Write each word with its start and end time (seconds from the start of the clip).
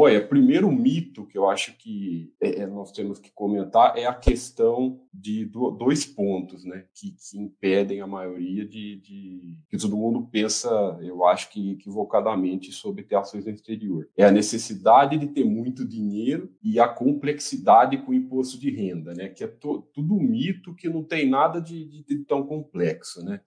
Olha, 0.00 0.24
primeiro 0.24 0.70
mito 0.70 1.26
que 1.26 1.36
eu 1.36 1.50
acho 1.50 1.76
que 1.76 2.32
é, 2.40 2.60
é, 2.60 2.66
nós 2.68 2.92
temos 2.92 3.18
que 3.18 3.32
comentar 3.32 3.98
é 3.98 4.06
a 4.06 4.14
questão 4.14 5.00
de 5.12 5.44
dois 5.44 6.06
pontos, 6.06 6.64
né, 6.64 6.84
que, 6.94 7.10
que 7.10 7.36
impedem 7.36 8.00
a 8.00 8.06
maioria 8.06 8.64
de, 8.64 8.94
de, 9.00 9.58
que 9.68 9.76
todo 9.76 9.96
mundo 9.96 10.28
pensa, 10.30 10.70
eu 11.02 11.24
acho 11.26 11.50
que 11.50 11.72
equivocadamente 11.72 12.70
sobre 12.70 13.02
ter 13.02 13.16
ações 13.16 13.44
no 13.44 13.50
exterior. 13.50 14.08
É 14.16 14.24
a 14.24 14.30
necessidade 14.30 15.18
de 15.18 15.26
ter 15.26 15.44
muito 15.44 15.84
dinheiro 15.84 16.48
e 16.62 16.78
a 16.78 16.86
complexidade 16.86 17.98
com 17.98 18.12
o 18.12 18.14
imposto 18.14 18.56
de 18.56 18.70
renda, 18.70 19.12
né, 19.14 19.28
que 19.28 19.42
é 19.42 19.48
to, 19.48 19.82
tudo 19.92 20.14
um 20.14 20.22
mito 20.22 20.76
que 20.76 20.88
não 20.88 21.02
tem 21.02 21.28
nada 21.28 21.60
de, 21.60 21.84
de, 21.84 22.04
de 22.04 22.18
tão 22.24 22.46
complexo, 22.46 23.24
né. 23.24 23.40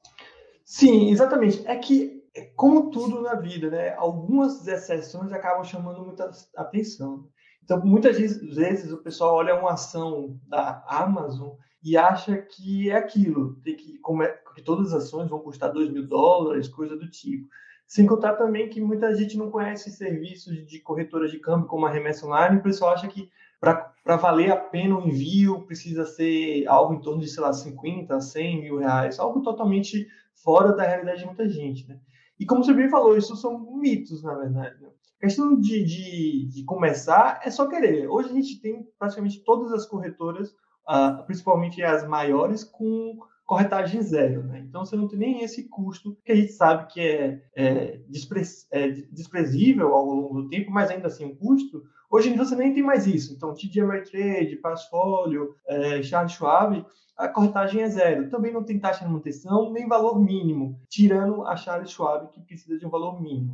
Sim, 0.66 1.10
exatamente. 1.10 1.66
É 1.68 1.76
que 1.76 2.22
como 2.56 2.92
tudo 2.92 3.22
na 3.22 3.36
vida, 3.36 3.70
né? 3.70 3.94
Algumas 3.96 4.66
exceções 4.68 5.32
acabam 5.34 5.64
chamando 5.64 6.06
muita 6.06 6.32
atenção. 6.56 7.28
Então, 7.64 7.84
muitas 7.86 8.18
vezes 8.18 8.92
o 8.92 8.98
pessoal 9.04 9.36
olha 9.36 9.56
uma 9.60 9.74
ação 9.74 10.40
da 10.48 10.84
Amazon 10.88 11.56
e 11.84 11.98
acha 11.98 12.38
que 12.38 12.90
é 12.90 12.96
aquilo, 12.96 13.60
que, 13.64 13.98
como 14.00 14.24
é, 14.24 14.30
que 14.56 14.62
todas 14.62 14.94
as 14.94 15.06
ações 15.06 15.30
vão 15.30 15.40
custar 15.40 15.72
2 15.72 15.90
mil 15.92 16.08
dólares, 16.08 16.68
coisa 16.68 16.96
do 16.96 17.10
tipo. 17.10 17.48
Sem 17.92 18.06
contar 18.06 18.36
também 18.36 18.70
que 18.70 18.80
muita 18.80 19.14
gente 19.14 19.38
não 19.38 19.52
conhece 19.52 19.92
serviços 19.92 20.66
de 20.66 20.80
corretora 20.80 21.28
de 21.28 21.38
câmbio 21.38 21.68
como 21.68 21.86
a 21.86 21.90
remessa 21.90 22.26
online, 22.26 22.58
o 22.58 22.64
pessoal 22.64 22.94
acha 22.94 23.06
que 23.06 23.30
para 23.60 24.16
valer 24.16 24.50
a 24.50 24.56
pena 24.56 24.98
o 24.98 25.06
envio 25.06 25.64
precisa 25.64 26.06
ser 26.06 26.66
algo 26.70 26.94
em 26.94 27.02
torno 27.02 27.20
de, 27.20 27.28
sei 27.28 27.44
lá, 27.44 27.52
50, 27.52 28.22
100 28.22 28.62
mil 28.62 28.78
reais, 28.78 29.20
algo 29.20 29.42
totalmente 29.42 30.08
fora 30.42 30.72
da 30.72 30.84
realidade 30.84 31.20
de 31.20 31.26
muita 31.26 31.50
gente, 31.50 31.86
né? 31.86 32.00
E 32.40 32.46
como 32.46 32.64
você 32.64 32.74
bem 32.74 32.90
falou, 32.90 33.18
isso 33.18 33.36
são 33.36 33.60
mitos, 33.76 34.24
na 34.24 34.36
verdade. 34.36 34.82
Né? 34.82 34.88
A 35.18 35.26
questão 35.26 35.60
de, 35.60 35.84
de, 35.84 36.46
de, 36.48 36.64
começar 36.64 37.42
é 37.44 37.52
só 37.52 37.68
querer. 37.68 38.08
Hoje 38.08 38.30
a 38.30 38.34
gente 38.34 38.62
tem 38.62 38.88
praticamente 38.98 39.44
todas 39.44 39.74
as 39.74 39.86
corretoras, 39.86 40.52
uh, 40.88 41.26
principalmente 41.26 41.84
as 41.84 42.08
maiores, 42.08 42.64
com 42.64 43.20
corretagem 43.52 44.02
zero. 44.02 44.44
Né? 44.44 44.64
Então 44.66 44.86
você 44.86 44.96
não 44.96 45.10
tem 45.10 45.20
nem 45.20 45.44
esse 45.44 45.68
custo, 45.68 46.18
que 46.24 46.32
a 46.32 46.36
gente 46.36 46.54
sabe 46.54 46.88
que 46.88 47.02
é, 47.02 47.42
é, 47.54 48.00
despre, 48.08 48.42
é 48.72 48.88
desprezível 49.12 49.94
ao 49.94 50.06
longo 50.06 50.42
do 50.42 50.48
tempo, 50.48 50.72
mas 50.72 50.90
ainda 50.90 51.08
assim 51.08 51.26
um 51.26 51.36
custo. 51.36 51.84
Hoje 52.10 52.30
em 52.30 52.34
dia 52.34 52.46
você 52.46 52.56
nem 52.56 52.74
tem 52.74 52.82
mais 52.82 53.06
isso. 53.06 53.34
Então, 53.34 53.54
TD 53.54 53.82
Ameritrade, 53.82 54.56
Passfolio, 54.56 55.54
é, 55.68 56.02
Charles 56.02 56.32
Schwab, 56.32 56.86
a 57.18 57.28
corretagem 57.28 57.82
é 57.82 57.90
zero. 57.90 58.30
Também 58.30 58.54
não 58.54 58.64
tem 58.64 58.80
taxa 58.80 59.04
de 59.04 59.12
manutenção, 59.12 59.70
nem 59.74 59.86
valor 59.86 60.18
mínimo, 60.18 60.80
tirando 60.88 61.46
a 61.46 61.58
Charles 61.58 61.92
Schwab, 61.92 62.30
que 62.32 62.40
precisa 62.40 62.80
de 62.80 62.86
um 62.86 62.90
valor 62.90 63.22
mínimo. 63.22 63.54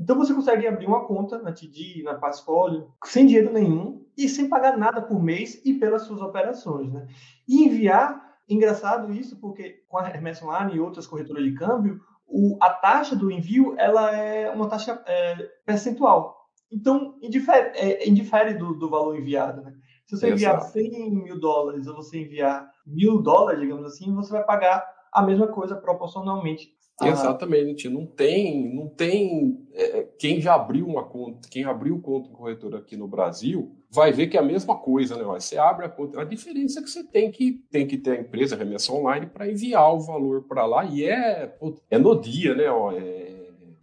Então 0.00 0.16
você 0.16 0.32
consegue 0.32 0.66
abrir 0.66 0.86
uma 0.86 1.04
conta 1.04 1.42
na 1.42 1.52
TD, 1.52 2.02
na 2.04 2.14
Passfolio, 2.14 2.90
sem 3.04 3.26
dinheiro 3.26 3.52
nenhum 3.52 4.02
e 4.16 4.30
sem 4.30 4.48
pagar 4.48 4.78
nada 4.78 5.02
por 5.02 5.22
mês 5.22 5.60
e 5.62 5.74
pelas 5.74 6.02
suas 6.02 6.22
operações. 6.22 6.90
Né? 6.90 7.06
E 7.46 7.64
enviar, 7.64 8.26
engraçado 8.48 9.12
isso, 9.12 9.36
porque 9.36 9.82
com 9.88 9.98
a 9.98 10.08
Hermes 10.08 10.42
Online 10.42 10.74
e 10.74 10.80
outras 10.80 11.06
corretoras 11.06 11.44
de 11.44 11.54
câmbio, 11.54 12.00
o, 12.26 12.56
a 12.60 12.70
taxa 12.70 13.14
do 13.14 13.30
envio 13.30 13.74
ela 13.78 14.14
é 14.14 14.50
uma 14.50 14.68
taxa 14.68 15.02
é, 15.06 15.36
percentual. 15.64 16.36
Então, 16.70 17.16
indifere, 17.22 17.72
é, 17.76 18.08
indifere 18.08 18.54
do, 18.54 18.74
do 18.74 18.90
valor 18.90 19.16
enviado. 19.16 19.62
Né? 19.62 19.74
Se 20.06 20.16
você 20.16 20.30
enviar 20.30 20.60
100 20.60 21.10
mil 21.10 21.38
dólares 21.38 21.86
ou 21.86 21.94
você 21.94 22.20
enviar 22.20 22.70
mil 22.86 23.22
dólares, 23.22 23.60
digamos 23.60 23.84
assim, 23.86 24.14
você 24.14 24.32
vai 24.32 24.44
pagar 24.44 24.84
a 25.16 25.22
mesma 25.22 25.46
coisa 25.46 25.74
proporcionalmente. 25.74 26.76
Exatamente, 27.02 27.88
não 27.88 28.06
tem, 28.06 28.74
não 28.74 28.88
tem. 28.88 29.66
É, 29.74 30.06
quem 30.18 30.40
já 30.40 30.54
abriu 30.54 30.86
uma 30.86 31.04
conta, 31.04 31.46
quem 31.50 31.64
abriu 31.64 32.00
conta 32.00 32.30
em 32.30 32.32
corretora 32.32 32.78
aqui 32.78 32.96
no 32.96 33.06
Brasil, 33.06 33.70
vai 33.90 34.12
ver 34.12 34.28
que 34.28 34.36
é 34.36 34.40
a 34.40 34.44
mesma 34.44 34.76
coisa, 34.76 35.14
né? 35.16 35.24
Você 35.24 35.58
abre 35.58 35.84
a 35.84 35.90
conta, 35.90 36.20
a 36.20 36.24
diferença 36.24 36.80
é 36.80 36.82
que 36.82 36.88
você 36.88 37.04
tem 37.04 37.30
que, 37.30 37.64
tem 37.70 37.86
que 37.86 37.98
ter 37.98 38.12
a 38.12 38.20
empresa 38.20 38.56
remessa 38.56 38.92
online 38.92 39.26
para 39.26 39.50
enviar 39.50 39.94
o 39.94 40.00
valor 40.00 40.44
para 40.44 40.64
lá 40.64 40.86
e 40.86 41.04
é, 41.04 41.54
é 41.90 41.98
no 41.98 42.18
dia, 42.18 42.54
né? 42.54 42.64
É, 42.64 43.35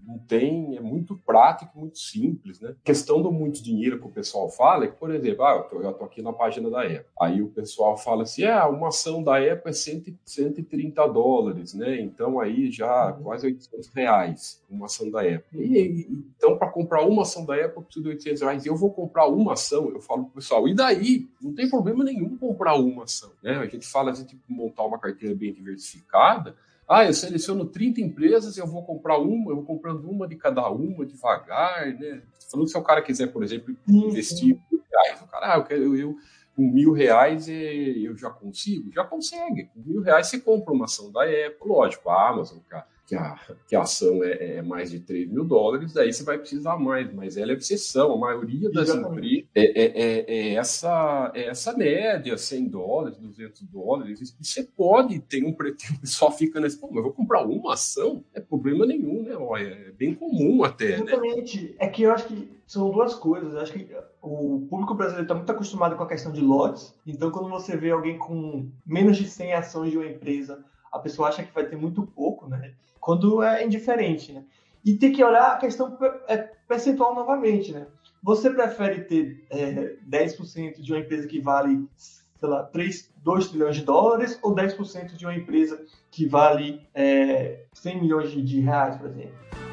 não 0.06 0.18
tem, 0.18 0.76
é 0.76 0.82
muito 0.82 1.16
prático, 1.26 1.80
muito 1.80 1.98
simples, 1.98 2.60
né? 2.60 2.70
A 2.72 2.86
questão 2.86 3.22
do 3.22 3.32
muito 3.32 3.64
dinheiro 3.64 4.00
que 4.00 4.08
o 4.08 4.12
pessoal 4.12 4.50
fala 4.50 4.86
é 4.86 4.88
que, 4.88 4.98
por 4.98 5.14
exemplo, 5.14 5.46
ah, 5.46 5.56
eu 5.56 5.64
tô, 5.64 5.82
eu 5.82 5.94
tô 5.94 6.04
aqui 6.04 6.22
na 6.22 6.34
página 6.34 6.70
da 6.70 6.82
Apple. 6.82 7.06
Aí 7.20 7.42
o 7.42 7.50
pessoal 7.50 7.98
fala 7.98 8.24
assim, 8.24 8.44
ah, 8.44 8.68
uma 8.68 8.90
ação 8.90 9.24
da 9.24 9.38
Apple 9.38 9.70
é 9.70 9.74
100, 9.74 10.18
130 10.26 11.08
dólares, 11.08 11.74
né? 11.74 12.00
Então 12.00 12.40
aí 12.40 12.70
já 12.70 13.14
uhum. 13.16 13.24
quase 13.24 13.48
800 13.48 13.88
reais 13.90 14.64
uma 14.70 14.88
ação 14.88 15.10
da 15.10 15.22
Apple. 15.22 15.44
E, 15.54 15.78
e, 15.78 16.26
então, 16.36 16.58
para 16.58 16.70
comprar 16.70 17.06
uma 17.06 17.22
ação 17.22 17.46
da 17.46 17.56
Apple, 17.56 17.78
eu 17.78 17.84
preciso 17.84 18.04
de 18.04 18.10
800 18.10 18.42
reais. 18.42 18.66
Eu 18.66 18.76
vou 18.76 18.92
comprar 18.92 19.28
uma 19.28 19.54
ação, 19.54 19.90
eu 19.90 20.02
falo 20.02 20.26
pro 20.26 20.36
pessoal, 20.36 20.68
e 20.68 20.74
daí? 20.74 21.28
Não 21.42 21.54
tem 21.54 21.70
problema 21.70 22.04
nenhum 22.04 22.38
comprar 22.38 22.76
uma 22.76 23.04
ação, 23.04 23.32
né? 23.42 23.58
A 23.58 23.66
gente 23.68 23.88
fala 23.88 24.12
assim, 24.12 24.26
tipo, 24.26 24.42
montar 24.50 24.84
uma 24.84 25.00
carteira 25.00 25.36
bem 25.36 25.54
diversificada, 25.54 26.56
ah, 26.88 27.06
eu 27.06 27.14
seleciono 27.14 27.66
30 27.66 28.02
empresas 28.02 28.58
eu 28.58 28.68
vou 28.68 28.84
comprar 28.84 29.18
uma, 29.18 29.52
eu 29.52 29.56
vou 29.58 29.66
comprando 29.66 30.10
uma 30.10 30.28
de 30.28 30.36
cada 30.36 30.70
uma, 30.70 31.06
devagar, 31.06 31.88
né? 31.88 32.22
Falando 32.52 32.66
que 32.66 32.72
se 32.72 32.78
o 32.78 32.84
cara 32.84 33.02
quiser, 33.02 33.28
por 33.28 33.44
exemplo, 33.44 33.76
investir 33.88 34.60
mil 34.72 34.84
reais, 34.92 35.22
o 35.22 35.28
cara, 35.28 35.54
ah, 35.54 35.58
eu 35.58 35.64
quero, 35.64 35.96
eu, 35.96 36.16
com 36.56 36.62
mil 36.62 36.92
reais 36.92 37.48
eu 37.48 38.16
já 38.16 38.30
consigo? 38.30 38.92
Já 38.92 39.04
consegue. 39.04 39.66
Com 39.74 39.82
mil 39.82 40.02
reais 40.02 40.28
você 40.28 40.40
compra 40.40 40.74
uma 40.74 40.86
ação 40.86 41.12
da 41.12 41.24
Apple, 41.24 41.68
lógico, 41.68 42.10
a 42.10 42.30
Amazon, 42.30 42.60
cara 42.70 42.93
que 43.06 43.16
a, 43.16 43.38
que 43.68 43.76
a 43.76 43.82
ação 43.82 44.24
é, 44.24 44.58
é, 44.58 44.62
mais 44.62 44.90
de 44.90 45.00
3 45.00 45.30
mil 45.30 45.44
dólares, 45.44 45.94
daí 45.94 46.12
você 46.12 46.24
vai 46.24 46.38
precisar 46.38 46.78
mais, 46.78 47.14
mas 47.14 47.36
ela 47.36 47.52
é 47.52 47.56
obsessão. 47.56 48.14
A 48.14 48.18
maioria 48.18 48.70
das 48.72 48.90
empresas 48.90 49.46
é, 49.54 49.62
é, 49.62 49.86
é, 49.86 50.26
é, 50.28 50.54
essa, 50.56 51.32
é 51.36 51.48
essa 51.48 51.76
média, 51.76 52.38
100 52.38 52.68
dólares, 52.70 53.18
200 53.18 53.62
dólares. 53.64 54.36
Você 54.40 54.64
pode 54.64 55.20
ter 55.20 55.44
um 55.44 55.54
pretendo, 55.54 56.00
só 56.06 56.32
fica 56.32 56.60
nesse, 56.60 56.80
pô, 56.80 56.88
mas 56.88 56.98
eu 56.98 57.04
vou 57.04 57.14
comprar 57.14 57.44
uma 57.44 57.74
ação? 57.74 58.24
É 58.34 58.40
problema 58.40 58.86
nenhum, 58.86 59.24
né? 59.24 59.36
Olha, 59.36 59.68
é 59.68 59.92
bem 59.92 60.16
comum 60.16 60.64
até. 60.64 60.98
Né? 60.98 61.04
Exatamente. 61.04 61.64
Né? 61.64 61.76
É 61.80 61.88
que 61.88 62.04
eu 62.04 62.12
acho 62.12 62.28
que 62.28 62.50
são 62.66 62.90
duas 62.90 63.14
coisas. 63.16 63.54
Eu 63.54 63.60
acho 63.60 63.74
que 63.74 63.88
o 64.22 64.66
público 64.70 64.96
brasileiro 64.96 65.26
está 65.26 65.36
muito 65.36 65.52
acostumado 65.52 65.98
com 65.98 66.04
a 66.04 66.08
questão 66.08 66.32
de 66.32 66.40
lotes, 66.40 66.96
então 67.06 67.30
quando 67.30 67.50
você 67.50 67.76
vê 67.76 67.92
alguém 67.92 68.18
com 68.18 68.70
menos 68.86 69.18
de 69.18 69.28
100 69.28 69.54
ações 69.54 69.92
de 69.92 69.98
uma 69.98 70.08
empresa, 70.08 70.64
a 70.94 71.00
pessoa 71.00 71.28
acha 71.28 71.44
que 71.44 71.54
vai 71.54 71.66
ter 71.66 71.76
muito 71.76 72.04
pouco, 72.04 72.48
né? 72.48 72.74
Quando 73.00 73.42
é 73.42 73.66
indiferente, 73.66 74.32
né? 74.32 74.44
E 74.86 74.94
tem 74.94 75.12
que 75.12 75.24
olhar 75.24 75.54
a 75.54 75.58
questão 75.58 75.98
é, 76.28 76.38
percentual 76.68 77.16
novamente, 77.16 77.72
né? 77.72 77.88
Você 78.22 78.50
prefere 78.50 79.02
ter 79.02 79.46
é, 79.50 79.96
10% 80.08 80.80
de 80.80 80.94
uma 80.94 81.00
empresa 81.00 81.28
que 81.28 81.42
vale, 81.42 81.90
sei 81.98 82.48
lá, 82.48 82.64
3, 82.64 83.12
2 83.18 83.48
trilhões 83.50 83.76
de 83.76 83.84
dólares 83.84 84.40
ou 84.42 84.54
10% 84.56 85.16
de 85.16 85.26
uma 85.26 85.36
empresa 85.36 85.84
que 86.12 86.26
vale 86.28 86.88
é, 86.94 87.66
100 87.74 88.02
milhões 88.02 88.32
de, 88.32 88.42
de 88.42 88.60
reais, 88.62 88.96
por 88.98 89.10
exemplo? 89.10 89.73